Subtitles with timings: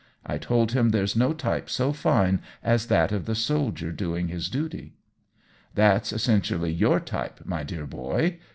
[0.25, 4.49] I told him there's no type so fine as that of the soldier doing his
[4.49, 4.95] duty."
[5.75, 8.39] "That's essentially your type, my dear boy."